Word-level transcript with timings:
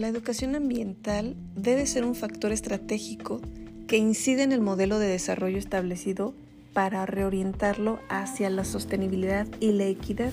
La 0.00 0.08
educación 0.08 0.54
ambiental 0.54 1.36
debe 1.56 1.86
ser 1.86 2.06
un 2.06 2.14
factor 2.14 2.52
estratégico 2.52 3.42
que 3.86 3.98
incide 3.98 4.42
en 4.42 4.52
el 4.52 4.62
modelo 4.62 4.98
de 4.98 5.06
desarrollo 5.06 5.58
establecido 5.58 6.32
para 6.72 7.04
reorientarlo 7.04 7.98
hacia 8.08 8.48
la 8.48 8.64
sostenibilidad 8.64 9.46
y 9.60 9.72
la 9.72 9.84
equidad. 9.84 10.32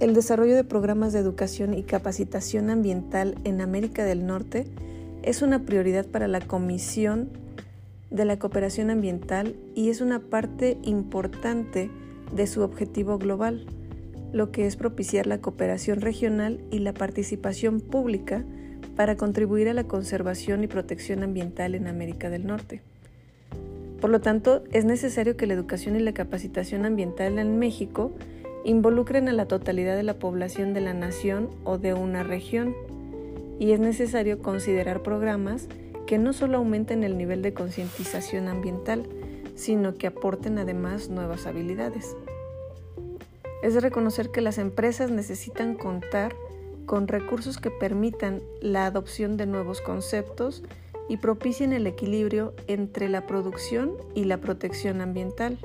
El 0.00 0.12
desarrollo 0.12 0.54
de 0.54 0.64
programas 0.64 1.14
de 1.14 1.20
educación 1.20 1.72
y 1.72 1.82
capacitación 1.82 2.68
ambiental 2.68 3.36
en 3.44 3.62
América 3.62 4.04
del 4.04 4.26
Norte 4.26 4.66
es 5.22 5.40
una 5.40 5.60
prioridad 5.60 6.04
para 6.04 6.28
la 6.28 6.42
Comisión 6.42 7.30
de 8.10 8.26
la 8.26 8.38
Cooperación 8.38 8.90
Ambiental 8.90 9.56
y 9.74 9.88
es 9.88 10.02
una 10.02 10.20
parte 10.20 10.76
importante 10.82 11.90
de 12.36 12.46
su 12.46 12.60
objetivo 12.60 13.16
global, 13.16 13.64
lo 14.32 14.50
que 14.52 14.66
es 14.66 14.76
propiciar 14.76 15.26
la 15.26 15.38
cooperación 15.38 16.00
regional 16.00 16.60
y 16.70 16.80
la 16.80 16.92
participación 16.92 17.80
pública 17.80 18.44
para 18.96 19.16
contribuir 19.16 19.68
a 19.68 19.74
la 19.74 19.84
conservación 19.84 20.64
y 20.64 20.66
protección 20.66 21.22
ambiental 21.22 21.74
en 21.74 21.86
América 21.86 22.30
del 22.30 22.46
Norte. 22.46 22.82
Por 24.00 24.10
lo 24.10 24.20
tanto, 24.20 24.62
es 24.72 24.84
necesario 24.84 25.36
que 25.36 25.46
la 25.46 25.54
educación 25.54 25.96
y 25.96 26.00
la 26.00 26.14
capacitación 26.14 26.84
ambiental 26.84 27.38
en 27.38 27.58
México 27.58 28.12
involucren 28.64 29.28
a 29.28 29.32
la 29.32 29.46
totalidad 29.46 29.96
de 29.96 30.02
la 30.02 30.18
población 30.18 30.74
de 30.74 30.80
la 30.80 30.94
nación 30.94 31.48
o 31.64 31.78
de 31.78 31.94
una 31.94 32.22
región, 32.22 32.74
y 33.58 33.72
es 33.72 33.80
necesario 33.80 34.40
considerar 34.40 35.02
programas 35.02 35.68
que 36.06 36.18
no 36.18 36.32
solo 36.32 36.58
aumenten 36.58 37.02
el 37.02 37.18
nivel 37.18 37.42
de 37.42 37.54
concientización 37.54 38.48
ambiental, 38.48 39.06
sino 39.56 39.94
que 39.94 40.06
aporten 40.06 40.58
además 40.58 41.08
nuevas 41.08 41.46
habilidades. 41.46 42.16
Es 43.62 43.80
reconocer 43.82 44.30
que 44.30 44.40
las 44.40 44.58
empresas 44.58 45.10
necesitan 45.10 45.74
contar 45.74 46.36
con 46.86 47.08
recursos 47.08 47.58
que 47.58 47.70
permitan 47.70 48.40
la 48.60 48.86
adopción 48.86 49.36
de 49.36 49.46
nuevos 49.46 49.80
conceptos 49.80 50.62
y 51.08 51.16
propicien 51.16 51.72
el 51.72 51.86
equilibrio 51.86 52.54
entre 52.66 53.08
la 53.08 53.26
producción 53.26 53.92
y 54.14 54.24
la 54.24 54.38
protección 54.38 55.00
ambiental. 55.00 55.58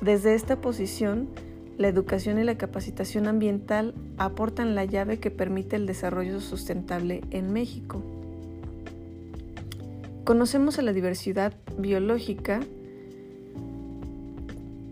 Desde 0.00 0.34
esta 0.34 0.60
posición, 0.60 1.28
la 1.78 1.88
educación 1.88 2.38
y 2.38 2.44
la 2.44 2.58
capacitación 2.58 3.26
ambiental 3.26 3.94
aportan 4.18 4.74
la 4.74 4.84
llave 4.84 5.18
que 5.18 5.30
permite 5.30 5.76
el 5.76 5.86
desarrollo 5.86 6.40
sustentable 6.40 7.22
en 7.30 7.52
México. 7.52 8.02
Conocemos 10.24 10.78
a 10.78 10.82
la 10.82 10.92
diversidad 10.92 11.52
biológica 11.76 12.60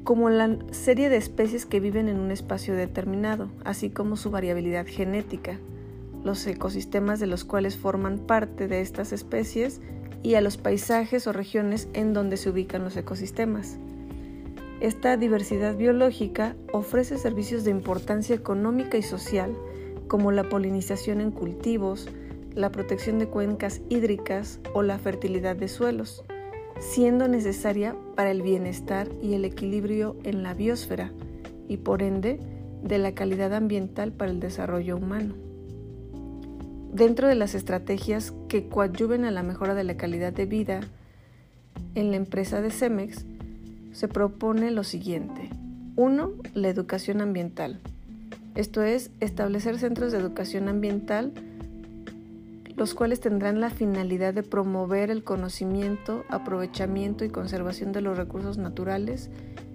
como 0.05 0.31
la 0.31 0.59
serie 0.73 1.09
de 1.09 1.17
especies 1.17 1.65
que 1.65 1.81
viven 1.81 2.09
en 2.09 2.19
un 2.19 2.31
espacio 2.31 2.75
determinado, 2.75 3.49
así 3.65 3.91
como 3.91 4.17
su 4.17 4.31
variabilidad 4.31 4.87
genética, 4.87 5.59
los 6.25 6.47
ecosistemas 6.47 7.21
de 7.21 7.27
los 7.27 7.45
cuales 7.45 7.77
forman 7.77 8.19
parte 8.19 8.69
de 8.69 8.81
estas 8.81 9.13
especies 9.13 9.81
y 10.23 10.35
a 10.35 10.41
los 10.41 10.57
paisajes 10.57 11.27
o 11.27 11.33
regiones 11.33 11.89
en 11.95 12.13
donde 12.15 12.37
se 12.37 12.51
ubican 12.51 12.85
los 12.85 12.97
ecosistemas. 12.97 13.77
Esta 14.81 15.17
diversidad 15.17 15.77
biológica 15.77 16.57
ofrece 16.73 17.17
servicios 17.17 17.65
de 17.65 17.71
importancia 17.71 18.35
económica 18.35 18.97
y 18.99 19.03
social 19.03 19.55
como 20.09 20.33
la 20.33 20.49
polinización 20.49 21.21
en 21.21 21.31
cultivos, 21.31 22.09
la 22.55 22.71
protección 22.71 23.19
de 23.19 23.29
cuencas 23.29 23.81
hídricas 23.89 24.59
o 24.75 24.83
la 24.83 24.99
fertilidad 24.99 25.57
de 25.57 25.69
suelos, 25.69 26.25
siendo 26.83 27.29
necesaria 27.29 27.95
para 28.17 28.31
el 28.33 28.43
bienestar 28.43 29.09
y 29.23 29.35
el 29.35 29.45
equilibrio 29.45 30.17
en 30.25 30.43
la 30.43 30.53
biosfera 30.53 31.13
y 31.69 31.77
por 31.77 32.03
ende 32.03 32.41
de 32.83 32.99
la 32.99 33.13
calidad 33.13 33.55
ambiental 33.55 34.13
para 34.13 34.31
el 34.31 34.41
desarrollo 34.41 34.97
humano. 34.97 35.35
Dentro 36.93 37.29
de 37.29 37.37
las 37.37 37.55
estrategias 37.55 38.35
que 38.49 38.69
coadyuven 38.69 39.25
a 39.25 39.31
la 39.31 39.43
mejora 39.43 39.75
de 39.75 39.85
la 39.85 39.97
calidad 39.97 40.33
de 40.33 40.45
vida 40.45 40.81
en 41.95 42.11
la 42.11 42.17
empresa 42.17 42.61
de 42.61 42.71
Cemex, 42.71 43.25
se 43.93 44.09
propone 44.09 44.71
lo 44.71 44.85
siguiente. 44.85 45.51
1. 45.97 46.33
La 46.55 46.69
educación 46.69 47.21
ambiental. 47.21 47.81
Esto 48.55 48.83
es, 48.83 49.11
establecer 49.21 49.79
centros 49.79 50.13
de 50.13 50.19
educación 50.19 50.69
ambiental, 50.69 51.33
los 52.77 52.95
cuales 52.95 53.21
tendrán 53.21 53.61
la 53.61 53.71
finalidad 53.71 54.35
de 54.35 54.43
promover 54.43 55.11
el 55.11 55.25
conocimiento, 55.25 56.25
aprovechamiento 56.29 57.25
y 57.25 57.29
conservación 57.29 57.93
de 57.93 58.01
los 58.01 58.17
recursos 58.17 58.59
naturales, 58.59 59.31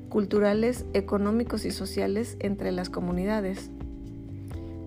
culturales, 0.09 0.85
económicos 0.93 1.65
y 1.65 1.71
sociales 1.71 2.37
entre 2.39 2.71
las 2.71 2.89
comunidades 2.89 3.71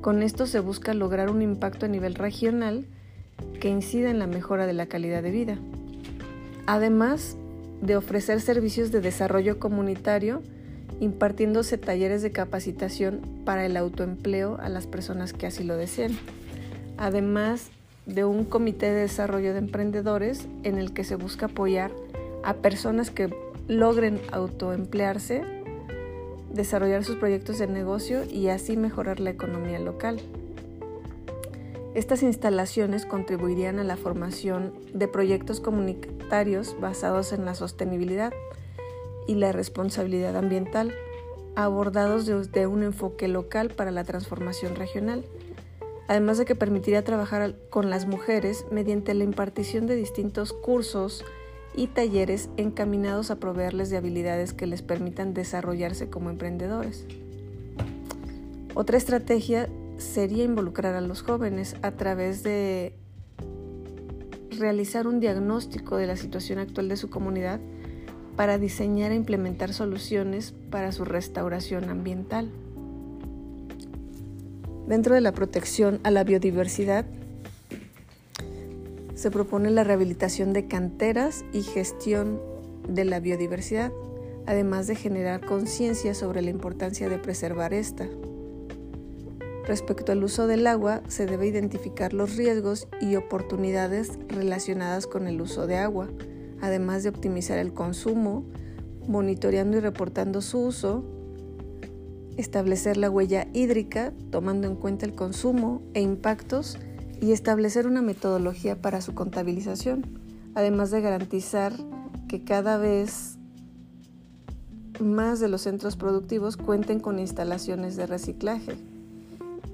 con 0.00 0.22
esto 0.22 0.46
se 0.46 0.60
busca 0.60 0.94
lograr 0.94 1.30
un 1.30 1.42
impacto 1.42 1.84
a 1.84 1.88
nivel 1.88 2.14
regional 2.14 2.86
que 3.60 3.68
incida 3.68 4.10
en 4.10 4.18
la 4.18 4.26
mejora 4.26 4.66
de 4.66 4.72
la 4.72 4.86
calidad 4.86 5.22
de 5.22 5.30
vida. 5.30 5.58
Además 6.66 7.36
de 7.82 7.96
ofrecer 7.96 8.40
servicios 8.40 8.92
de 8.92 9.02
desarrollo 9.02 9.58
comunitario, 9.58 10.42
impartiéndose 11.00 11.76
talleres 11.76 12.22
de 12.22 12.32
capacitación 12.32 13.20
para 13.44 13.66
el 13.66 13.76
autoempleo 13.76 14.56
a 14.58 14.70
las 14.70 14.86
personas 14.86 15.34
que 15.34 15.46
así 15.46 15.64
lo 15.64 15.76
deseen. 15.76 16.18
Además 16.96 17.70
de 18.14 18.24
un 18.24 18.44
comité 18.44 18.86
de 18.86 19.02
desarrollo 19.02 19.52
de 19.52 19.58
emprendedores 19.58 20.48
en 20.62 20.78
el 20.78 20.92
que 20.92 21.04
se 21.04 21.16
busca 21.16 21.46
apoyar 21.46 21.92
a 22.42 22.54
personas 22.54 23.10
que 23.10 23.34
logren 23.68 24.20
autoemplearse 24.32 25.44
desarrollar 26.52 27.04
sus 27.04 27.16
proyectos 27.16 27.58
de 27.58 27.66
negocio 27.66 28.24
y 28.24 28.48
así 28.48 28.76
mejorar 28.76 29.20
la 29.20 29.30
economía 29.30 29.78
local. 29.78 30.20
Estas 31.94 32.22
instalaciones 32.22 33.04
contribuirían 33.04 33.78
a 33.78 33.84
la 33.84 33.96
formación 33.96 34.72
de 34.94 35.08
proyectos 35.08 35.60
comunitarios 35.60 36.76
basados 36.80 37.32
en 37.32 37.44
la 37.44 37.54
sostenibilidad 37.54 38.32
y 39.26 39.34
la 39.34 39.52
responsabilidad 39.52 40.36
ambiental, 40.36 40.94
abordados 41.56 42.26
desde 42.26 42.66
un 42.66 42.84
enfoque 42.84 43.26
local 43.26 43.70
para 43.70 43.90
la 43.90 44.04
transformación 44.04 44.76
regional, 44.76 45.24
además 46.10 46.38
de 46.38 46.44
que 46.44 46.56
permitiría 46.56 47.04
trabajar 47.04 47.54
con 47.70 47.88
las 47.88 48.06
mujeres 48.06 48.66
mediante 48.72 49.14
la 49.14 49.22
impartición 49.22 49.86
de 49.86 49.94
distintos 49.94 50.52
cursos, 50.52 51.24
y 51.72 51.86
talleres 51.86 52.50
encaminados 52.56 53.30
a 53.30 53.36
proveerles 53.36 53.90
de 53.90 53.96
habilidades 53.96 54.52
que 54.52 54.66
les 54.66 54.82
permitan 54.82 55.34
desarrollarse 55.34 56.10
como 56.10 56.28
emprendedores. 56.28 57.06
Otra 58.74 58.96
estrategia 58.96 59.68
sería 59.96 60.42
involucrar 60.42 60.96
a 60.96 61.00
los 61.00 61.22
jóvenes 61.22 61.76
a 61.82 61.92
través 61.92 62.42
de 62.42 62.96
realizar 64.58 65.06
un 65.06 65.20
diagnóstico 65.20 65.96
de 65.96 66.08
la 66.08 66.16
situación 66.16 66.58
actual 66.58 66.88
de 66.88 66.96
su 66.96 67.08
comunidad 67.08 67.60
para 68.34 68.58
diseñar 68.58 69.12
e 69.12 69.14
implementar 69.14 69.72
soluciones 69.72 70.54
para 70.70 70.90
su 70.90 71.04
restauración 71.04 71.88
ambiental. 71.88 72.50
Dentro 74.90 75.14
de 75.14 75.20
la 75.20 75.30
protección 75.30 76.00
a 76.02 76.10
la 76.10 76.24
biodiversidad, 76.24 77.04
se 79.14 79.30
propone 79.30 79.70
la 79.70 79.84
rehabilitación 79.84 80.52
de 80.52 80.66
canteras 80.66 81.44
y 81.52 81.62
gestión 81.62 82.40
de 82.88 83.04
la 83.04 83.20
biodiversidad, 83.20 83.92
además 84.46 84.88
de 84.88 84.96
generar 84.96 85.46
conciencia 85.46 86.12
sobre 86.12 86.42
la 86.42 86.50
importancia 86.50 87.08
de 87.08 87.18
preservar 87.18 87.72
esta. 87.72 88.08
Respecto 89.64 90.10
al 90.10 90.24
uso 90.24 90.48
del 90.48 90.66
agua, 90.66 91.02
se 91.06 91.24
debe 91.24 91.46
identificar 91.46 92.12
los 92.12 92.34
riesgos 92.34 92.88
y 93.00 93.14
oportunidades 93.14 94.18
relacionadas 94.26 95.06
con 95.06 95.28
el 95.28 95.40
uso 95.40 95.68
de 95.68 95.76
agua, 95.76 96.08
además 96.60 97.04
de 97.04 97.10
optimizar 97.10 97.60
el 97.60 97.72
consumo, 97.72 98.42
monitoreando 99.06 99.76
y 99.76 99.80
reportando 99.80 100.42
su 100.42 100.58
uso, 100.58 101.04
establecer 102.36 102.96
la 102.96 103.10
huella 103.10 103.48
hídrica 103.52 104.12
tomando 104.30 104.66
en 104.66 104.76
cuenta 104.76 105.06
el 105.06 105.14
consumo 105.14 105.82
e 105.94 106.00
impactos 106.00 106.78
y 107.20 107.32
establecer 107.32 107.86
una 107.86 108.02
metodología 108.02 108.80
para 108.80 109.00
su 109.00 109.14
contabilización, 109.14 110.06
además 110.54 110.90
de 110.90 111.00
garantizar 111.00 111.72
que 112.28 112.42
cada 112.44 112.78
vez 112.78 113.36
más 115.00 115.40
de 115.40 115.48
los 115.48 115.62
centros 115.62 115.96
productivos 115.96 116.56
cuenten 116.56 117.00
con 117.00 117.18
instalaciones 117.18 117.96
de 117.96 118.06
reciclaje 118.06 118.76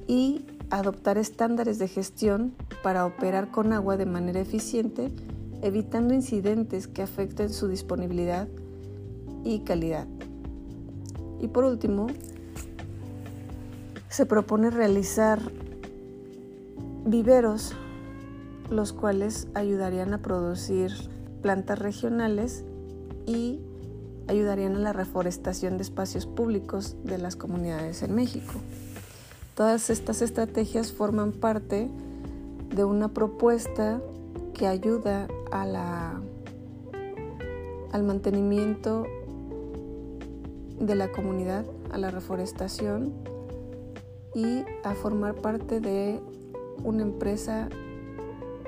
y 0.07 0.45
adoptar 0.71 1.19
estándares 1.19 1.79
de 1.79 1.89
gestión 1.89 2.55
para 2.83 3.07
operar 3.07 3.51
con 3.51 3.73
agua 3.73 3.97
de 3.97 4.07
manera 4.07 4.41
eficiente, 4.41 5.11
evitando 5.63 6.15
incidentes 6.15 6.89
que 6.89 7.03
afecten 7.03 7.51
su 7.51 7.69
disponibilidad 7.69 8.49
y 9.45 9.61
calidad. 9.61 10.07
Y 11.41 11.49
por 11.49 11.65
último, 11.65 12.09
se 14.09 14.27
propone 14.27 14.71
realizar 14.71 15.41
viveros, 17.05 17.75
los 18.71 18.93
cuales 18.93 19.49
ayudarían 19.55 20.13
a 20.15 20.19
producir 20.19 20.93
plantas 21.43 21.79
regionales 21.79 22.65
y 23.27 23.61
ayudarían 24.29 24.77
a 24.77 24.81
la 24.81 24.93
reforestación 24.93 25.77
de 25.77 25.83
espacios 25.85 26.27
públicos 26.27 26.97
de 27.05 27.19
las 27.19 27.37
comunidades 27.37 28.03
en 28.03 28.15
México. 28.15 28.55
Todas 29.55 29.89
estas 29.91 30.21
estrategias 30.23 30.93
forman 30.93 31.33
parte 31.33 31.89
de 32.75 32.85
una 32.85 33.09
propuesta 33.09 34.01
que 34.53 34.67
ayuda 34.67 35.29
al 35.53 35.77
mantenimiento 38.03 39.07
de 40.81 40.95
la 40.95 41.13
comunidad, 41.13 41.65
a 41.91 41.99
la 41.99 42.11
reforestación 42.11 43.13
y 44.37 44.67
a 44.85 44.95
formar 44.95 45.35
parte 45.35 45.81
de 45.81 46.21
una 46.85 47.01
empresa 47.01 47.71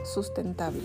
sustentable. 0.02 0.80